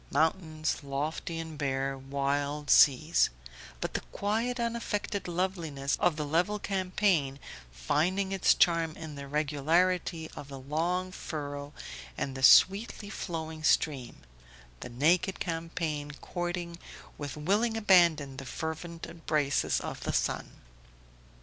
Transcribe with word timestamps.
mountains, 0.09 0.83
lofty 0.83 1.37
and 1.37 1.59
bare, 1.59 1.95
wild 1.95 2.71
seas 2.71 3.29
but 3.79 3.93
the 3.93 4.01
quiet 4.11 4.59
unaffected 4.59 5.27
loveliness 5.27 5.95
of 5.99 6.15
the 6.15 6.25
level 6.25 6.57
champaign, 6.57 7.37
finding 7.71 8.31
its 8.31 8.55
charm 8.55 8.97
in 8.97 9.13
the 9.13 9.27
regularity 9.27 10.27
of 10.35 10.47
the 10.47 10.57
long 10.57 11.11
furrow 11.11 11.71
and 12.17 12.35
the 12.35 12.41
sweetly 12.41 13.11
flowing 13.11 13.61
stream 13.63 14.23
the 14.79 14.89
naked 14.89 15.37
champaign 15.39 16.09
courting 16.19 16.79
with 17.19 17.37
willing 17.37 17.77
abandon 17.77 18.37
the 18.37 18.45
fervent 18.45 19.05
embraces 19.05 19.79
of 19.81 19.99
the 19.99 20.13
sun. 20.13 20.53